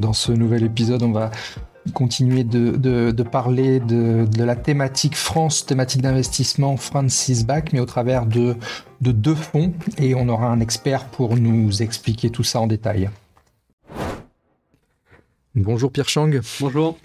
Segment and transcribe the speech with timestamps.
[0.00, 1.30] Dans ce nouvel épisode, on va
[1.92, 8.56] continuer de, parler de, la thématique France, thématique d'investissement Francis Bach, mais au travers de,
[9.02, 9.74] de deux fonds.
[9.98, 13.10] Et on aura un expert pour nous expliquer tout ça en détail.
[15.54, 16.30] Bonjour Pierre Chang.
[16.60, 16.96] Bonjour.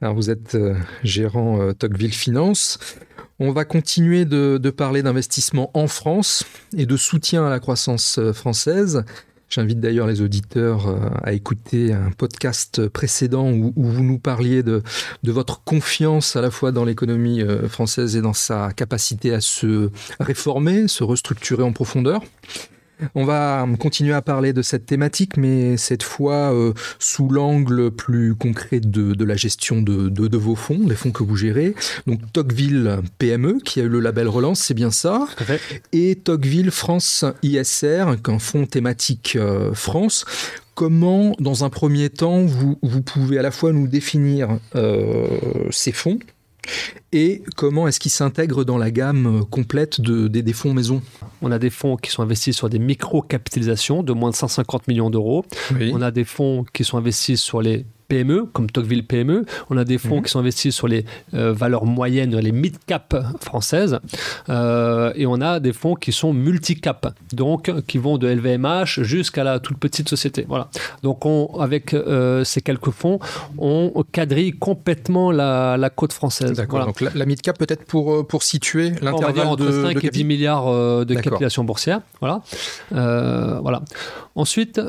[0.00, 0.74] Alors vous êtes euh,
[1.04, 2.80] gérant euh, Tocqueville Finance.
[3.38, 6.44] On va continuer de, de parler d'investissement en France
[6.76, 9.04] et de soutien à la croissance euh, française.
[9.50, 14.82] J'invite d'ailleurs les auditeurs euh, à écouter un podcast précédent où, vous nous parliez de,
[15.24, 19.90] votre confiance à la fois dans l'économie euh, française et dans sa capacité à se
[20.20, 22.22] réformer, se restructurer en profondeur.
[23.14, 28.34] On va continuer à parler de cette thématique, mais cette fois euh, sous l'angle plus
[28.34, 31.74] concret de, la gestion de, vos fonds, les fonds que vous gérez.
[32.06, 35.26] Donc Tocqueville PME, qui a eu le label Relance, c'est bien ça.
[35.92, 40.24] Et Tocqueville France ISR, un fonds thématique euh, France
[40.74, 45.26] comment, dans un premier temps, vous, pouvez à la fois nous définir euh,
[45.70, 46.18] ces fonds
[47.12, 51.02] et comment est-ce qu'ils s'intègrent dans la gamme complète des, fonds maison?
[51.42, 55.10] On a des fonds qui sont investis sur des micro-capitalisations de moins de 150 millions
[55.10, 55.44] d'euros.
[55.92, 59.46] On a des fonds qui sont investis sur les PME, comme Tocqueville PME.
[59.70, 60.22] On a des fonds mhm.
[60.24, 63.98] qui sont investis sur les euh, valeurs moyennes, les mid-cap françaises.
[64.48, 69.44] Euh, et on a des fonds qui sont multi-cap, donc qui vont de LVMH jusqu'à
[69.44, 70.44] la toute petite société.
[70.48, 70.68] Voilà.
[71.04, 73.20] Donc on, avec euh, ces quelques fonds,
[73.58, 76.52] on quadrille complètement la, côte française.
[76.52, 76.86] D'accord.
[76.86, 80.66] Donc la, mid-cap peut-être pour, pour situer l'intervalle entre 5 et 10 milliards
[81.04, 82.00] de capitalisation boursière.
[82.20, 82.42] Voilà.
[82.90, 83.82] voilà.
[84.34, 84.80] Ensuite,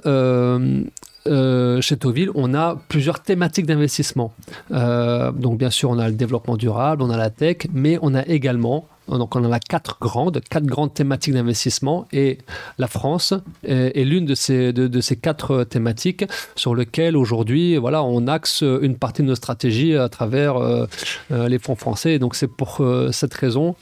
[1.27, 4.33] euh, chez Toville, on a plusieurs thématiques d'investissement.
[4.71, 8.15] Euh, donc bien sûr, on a le développement durable, on a la tech, mais on
[8.15, 12.37] a également donc on en a quatre grandes, quatre grandes thématiques d'investissement et
[12.77, 16.23] la France est, l'une de ces, de, ces quatre thématiques
[16.55, 20.85] sur lesquelles aujourd'hui voilà, on axe une partie de nos stratégies à travers euh,
[21.29, 22.19] les fonds français.
[22.19, 22.81] donc c'est pour
[23.11, 23.75] cette raison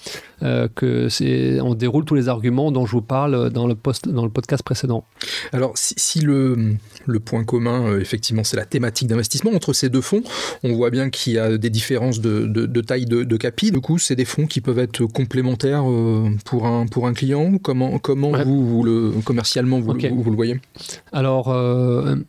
[0.43, 4.07] euh, que c'est, on déroule tous les arguments dont je vous parle dans le, post,
[4.07, 5.03] dans le podcast précédent.
[5.51, 10.01] Alors, si, le, le, point commun, euh, effectivement, c'est la thématique d'investissement entre ces deux
[10.01, 10.23] fonds,
[10.63, 13.71] on voit bien qu'il y a des différences de, de, taille de, de, capi.
[13.71, 17.57] Du coup, c'est des fonds qui peuvent être complémentaires euh, pour un, pour un client.
[17.61, 20.59] Comment, comment vous, le, commercialement, vous, vous, le voyez?
[21.11, 21.53] Alors,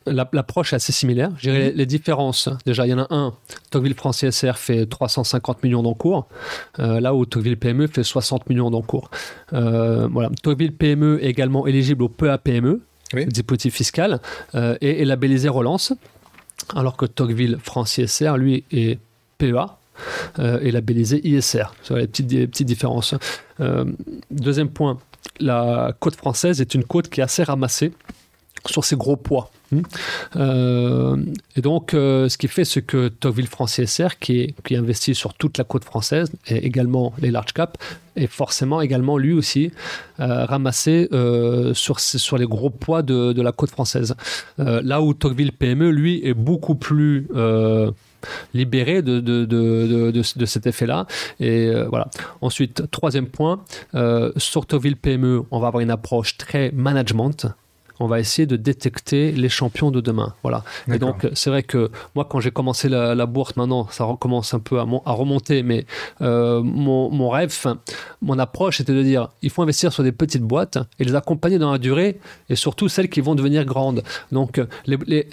[0.07, 1.31] l'approche est assez similaire.
[1.39, 1.77] Je dirais mhm.
[1.77, 2.49] les, différences.
[2.67, 3.35] Déjà, il y en a un.
[3.71, 6.27] Tocqueville France CSR fait 350 millions d'encours,
[6.79, 9.11] là où Tocqueville PME fait 60 millions d'encours.
[9.53, 10.31] Euh, voilà.
[10.43, 12.83] Tocqueville PME est également éligible au PEA PME,
[13.15, 13.27] oui.
[13.27, 14.21] dispositif fiscal,
[14.55, 15.93] euh, et est labellisé Relance,
[16.75, 18.99] alors que Tocqueville France ISR, lui, est
[19.39, 19.77] PEA,
[20.39, 21.65] euh, et labellisé ISR.
[21.83, 23.15] sur les petites, petites différences.
[23.61, 23.85] Euh,
[24.31, 24.99] deuxième point,
[25.39, 27.93] la côte française est une côte qui est assez ramassée
[28.67, 29.51] sur ses gros poids.
[29.73, 29.83] Hmm.
[30.37, 31.17] Euh,
[31.57, 35.35] et donc, euh, ce qui fait, c'est que Tocqueville France CSR, qui, qui investit sur
[35.35, 37.79] toute la côte française, et également les large caps,
[38.17, 39.71] est forcément également lui aussi
[40.19, 41.09] euh, ramassé
[41.75, 44.15] sur, sur les gros poids de, de la côte française.
[44.59, 47.29] là où Tocqueville PME, lui, est beaucoup plus
[48.53, 51.07] libéré de, de, de, de, cet effet-là.
[51.39, 52.09] Et voilà.
[52.41, 53.63] Ensuite, troisième point,
[54.37, 57.47] sur Tocqueville PME, on va avoir une approche très management
[58.01, 60.35] on va essayer de détecter les champions de demain.
[60.43, 60.65] Voilà.
[60.89, 64.59] Et donc, c'est vrai que moi, quand j'ai commencé la, bourse, maintenant, ça recommence un
[64.59, 65.87] peu à, à remonter, mais
[66.23, 67.55] euh, mon, rêve,
[68.23, 71.59] mon approche, était de dire, il faut investir sur des petites boîtes et les accompagner
[71.59, 72.19] dans la durée,
[72.49, 74.03] et surtout celles qui vont devenir grandes.
[74.33, 74.61] Donc,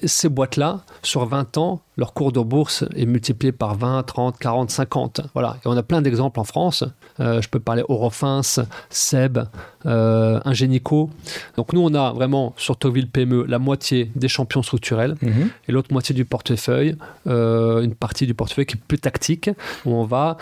[0.03, 4.69] ces boîtes-là, sur 20 ans, leur cours de bourse est multiplié par 20, 30, 40,
[4.69, 5.21] 50.
[5.33, 5.57] Voilà.
[5.65, 6.83] Et on a plein d'exemples en France.
[7.19, 8.41] Euh, je peux parler Eurofins,
[8.89, 9.39] Seb,
[9.87, 11.09] euh, Ingenico.
[11.55, 15.49] Donc nous, on a vraiment sur Tocqueville PME la moitié des champions structurels mhm.
[15.67, 16.95] et l'autre moitié du portefeuille,
[17.27, 19.49] euh, une partie du portefeuille qui est plus tactique,
[19.85, 20.37] où on va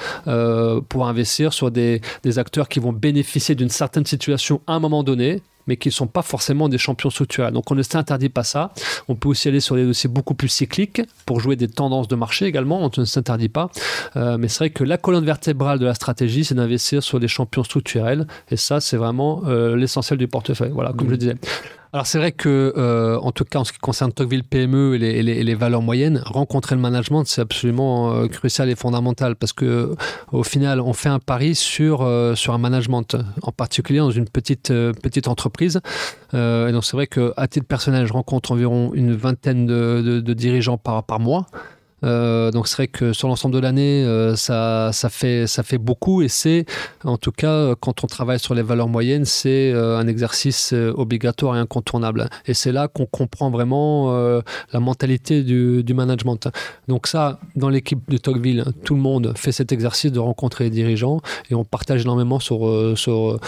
[0.89, 5.03] pouvoir investir sur des, des acteurs qui vont bénéficier d'une certaine situation à un moment
[5.03, 7.53] donné mais qui ne sont pas forcément des champions structurels.
[7.53, 8.71] Donc on ne s'interdit pas ça.
[9.07, 12.15] On peut aussi aller sur des dossiers beaucoup plus cycliques pour jouer des tendances de
[12.15, 12.81] marché également.
[12.83, 13.69] On ne s'interdit pas.
[14.15, 17.27] Euh, mais c'est vrai que la colonne vertébrale de la stratégie, c'est d'investir sur des
[17.27, 18.27] champions structurels.
[18.51, 20.71] Et ça, c'est vraiment euh, l'essentiel du portefeuille.
[20.71, 21.35] Voilà, comme je le disais.
[21.95, 25.23] Alors c'est vrai que, euh, en tout cas en ce qui concerne Tocqueville PME et
[25.23, 29.95] les, valeurs moyennes, rencontrer le management, c'est absolument euh, crucial et fondamental parce que
[30.33, 34.27] au final, on fait un pari sur, euh, sur un management, en particulier dans une
[34.27, 35.79] petite, petite entreprise.
[36.33, 41.21] et donc c'est vrai qu'à titre personnel, je rencontre environ une vingtaine de, dirigeants par
[41.21, 41.45] mois.
[42.05, 44.05] Donc c'est vrai que sur l'ensemble de l'année,
[44.35, 46.65] ça, ça, fait, beaucoup et c'est,
[47.03, 51.59] en tout cas, quand on travaille sur les valeurs moyennes, c'est un exercice obligatoire et
[51.59, 52.29] incontournable.
[52.45, 54.41] Et c'est là qu'on comprend vraiment
[54.71, 56.49] la mentalité du, management.
[56.87, 60.69] Donc ça, dans l'équipe de Tocqueville, tout le monde fait cet exercice de rencontrer les
[60.69, 63.39] dirigeants et on partage énormément sur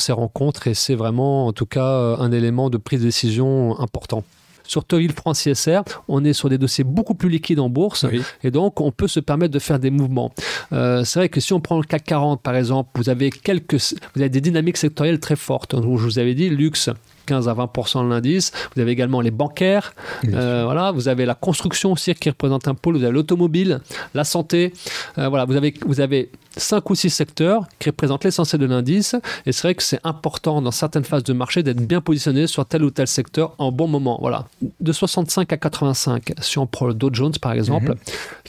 [0.00, 4.24] ces rencontres et c'est vraiment, en tout cas, un élément de prise de décision important.
[4.70, 8.06] Sur Tocqueville France ISR, on est sur des dossiers beaucoup plus liquides en bourse
[8.44, 10.30] et donc on peut se permettre de faire des mouvements.
[10.72, 13.74] Euh, c'est vrai que si on prend le CAC 40 par exemple, vous avez quelques,
[14.14, 15.74] vous avez des dynamiques sectorielles très fortes.
[15.74, 16.88] je vous avais dit, luxe,
[17.30, 18.50] 15 à 20% de l'indice.
[18.74, 19.94] Vous avez également les bancaires.
[20.24, 22.96] Euh, voilà, vous avez la construction aussi qui représente un pôle.
[22.96, 23.80] Vous avez l'automobile,
[24.14, 24.72] la santé.
[25.16, 29.14] Euh, voilà, vous avez, vous avez cinq ou six secteurs qui représentent l'essentiel de l'indice.
[29.46, 32.66] Et c'est vrai que c'est important dans certaines phases de marché d'être bien positionné sur
[32.66, 34.18] tel ou tel secteur en bon moment.
[34.20, 34.46] Voilà.
[34.80, 37.96] De 65 à 85, si on prend le Dow Jones par exemple, mhm.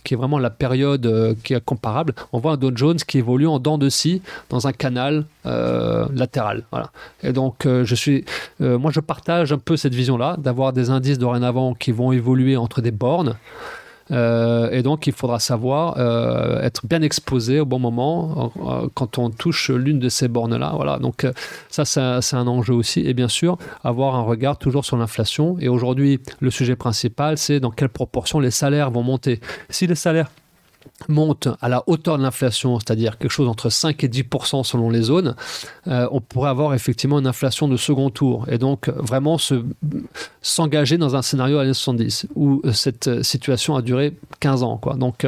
[0.04, 3.20] qui est vraiment la période euh, qui est comparable, on voit un Dow Jones qui
[3.20, 6.64] évolue en dents de scie dans un canal latéral.
[6.72, 6.92] Voilà.
[7.24, 8.26] Et donc, je suis
[8.72, 12.58] euh, moi, je partage un peu cette vision-là, d'avoir des indices dorénavant qui vont évoluer
[12.58, 13.36] entre des bornes.
[14.12, 18.52] Euh, et donc, il faudra savoir euh, être bien exposé au bon moment
[18.94, 20.74] quand on touche l'une de ces bornes-là.
[20.76, 21.00] Voilà.
[21.00, 21.26] Donc,
[21.70, 23.02] ça, c'est un enjeu aussi.
[23.02, 25.56] Et bien sûr, avoir un regard toujours sur l'inflation.
[25.60, 29.40] Et aujourd'hui, le sujet principal, c'est dans quelle proportion les salaires vont monter.
[29.70, 30.30] Si les salaires
[31.10, 35.02] monte à la hauteur de l'inflation, c'est-à-dire quelque chose entre 5 et 10% selon les
[35.02, 35.36] zones,
[35.88, 39.38] euh, on pourrait avoir effectivement une inflation de second tour et donc vraiment
[40.42, 44.78] s'engager dans un scénario à 70 où cette situation a duré 15 ans.
[44.78, 44.96] Quoi.
[44.96, 45.26] Donc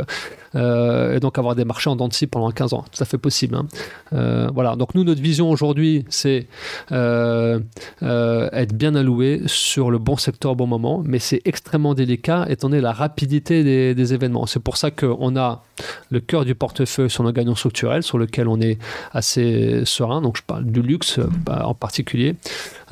[0.55, 2.85] euh, et donc avoir des marchés en dents de pendant 15 ans.
[2.91, 3.55] Ça fait possible.
[3.55, 3.67] Hein.
[4.13, 4.75] Euh, voilà.
[4.75, 6.47] Donc nous, notre vision aujourd'hui, c'est
[6.91, 7.59] euh,
[8.01, 12.69] être bien alloué sur le bon secteur au bon moment, mais c'est extrêmement délicat étant
[12.69, 14.45] donné la rapidité des événements.
[14.45, 15.62] C'est pour ça qu'on a
[16.09, 18.77] le cœur du portefeuille sur nos gagnants structurels, sur lequel on est
[19.11, 20.21] assez serein.
[20.21, 22.35] Donc je parle du luxe bah, en particulier.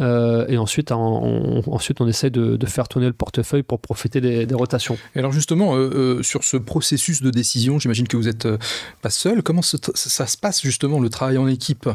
[0.02, 4.56] Et ensuite, on, ensuite, on essaie de, faire tourner le portefeuille pour profiter des, des
[4.56, 4.98] rotations.
[5.16, 5.76] Et alors justement,
[6.22, 8.58] sur ce processus de décision J'imagine que vous n'êtes euh,
[9.02, 9.44] pas seul.
[9.44, 11.90] Comment ça, se passe justement le travail en équipe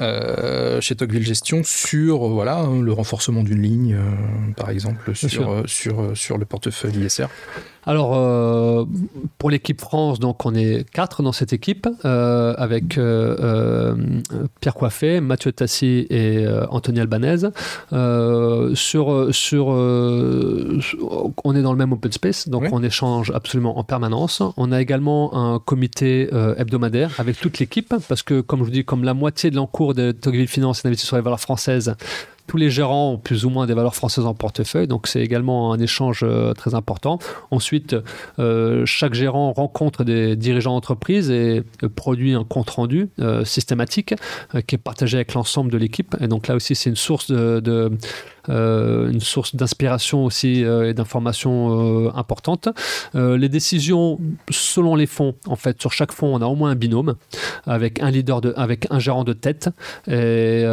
[0.00, 3.96] euh, chez Tocqueville Gestion sur euh, voilà, le renforcement d'une ligne,
[4.56, 7.26] par exemple, sur, sur, sur le portefeuille ISR
[7.84, 8.84] alors, euh,
[9.38, 13.96] pour l'équipe France, donc on est quatre dans cette équipe, euh, avec euh,
[14.60, 17.00] Pierre Coiffé, Mathieu Tassi et Anthony
[17.42, 18.76] Albanese.
[18.76, 19.66] sur, sur,
[21.44, 24.42] on est dans le même open space, donc on échange absolument en permanence.
[24.56, 28.84] On a également un comité hebdomadaire avec toute l'équipe, parce que, comme je vous dis,
[28.84, 31.94] comme la moitié de l'encours de Tocqueville Finance est investi sur les valeurs françaises,
[32.46, 35.72] tous les gérants ont plus ou moins des valeurs françaises en portefeuille, donc c'est également
[35.72, 37.18] un échange euh, très important.
[37.50, 37.96] Ensuite,
[38.38, 43.10] euh, chaque gérant rencontre des dirigeants d'entreprise et euh, produit un compte rendu
[43.44, 44.14] systématique
[44.66, 46.16] qui est partagé avec l'ensemble de l'équipe.
[46.20, 47.90] Et donc là aussi, c'est une source de
[48.48, 52.68] une source d'inspiration aussi et d'information euh, importante.
[53.14, 54.18] les décisions
[54.50, 57.14] selon les fonds, en fait, sur chaque fonds, on a au moins un binôme
[57.66, 59.68] avec un leader, de, avec un gérant de tête.
[60.08, 60.64] Et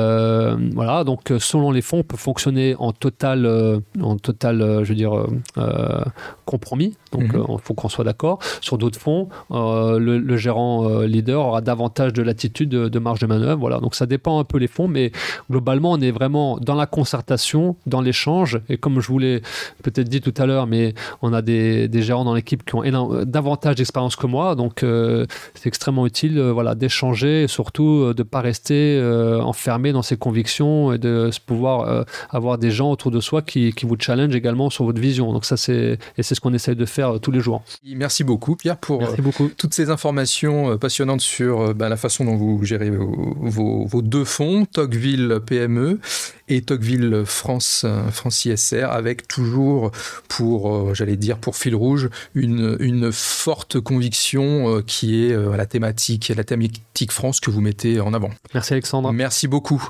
[0.74, 5.25] voilà, donc selon les fonds, on peut fonctionner en total, en total, je veux dire,
[6.45, 6.95] compromis.
[7.12, 7.57] Donc il mhm.
[7.62, 8.39] faut qu'on soit d'accord.
[8.62, 13.60] Sur d'autres fonds, le, gérant leader aura davantage de latitude de, de marge de manœuvre.
[13.60, 15.12] Voilà, donc ça dépend un peu les fonds, mais
[15.50, 18.60] globalement, on est vraiment dans la concertation dans l'échange.
[18.70, 19.41] Et comme je vous l'ai
[19.84, 22.84] peut-être dit tout à l'heure, mais on a des, des gérants dans l'équipe qui ont
[23.25, 24.55] davantage d'expérience que moi.
[24.55, 29.00] Donc, euh, c'est extrêmement utile euh, voilà, d'échanger et surtout euh, de ne pas rester
[29.41, 33.86] enfermé dans ses convictions et de pouvoir avoir des gens autour de soi qui, qui
[33.86, 35.34] vous challenge également sur votre vision.
[35.34, 37.63] Donc, ça, c'est, et c'est ce qu'on essaie de faire tous les jours.
[37.84, 39.50] Merci beaucoup, Pierre, pour beaucoup.
[39.58, 44.65] toutes ces informations passionnantes sur ben, la façon dont vous gérez vos, vos deux fonds,
[44.65, 46.00] Tocqueville PME
[46.50, 49.91] et Tocqueville France, euh, France ISR, avec toujours
[50.27, 55.65] pour, euh, j'allais dire, pour fil rouge, une, une forte conviction euh, qui est la
[55.65, 58.29] thématique, la thématique France que vous mettez en avant.
[58.53, 59.12] Merci Alexandre.
[59.12, 59.89] Merci beaucoup.